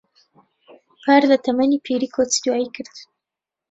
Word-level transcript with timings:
پار 1.01 1.23
لە 1.31 1.37
تەمەنی 1.45 1.81
پیری 1.85 2.13
کۆچی 2.15 2.41
دوایی 2.45 2.73
کرد. 2.75 2.95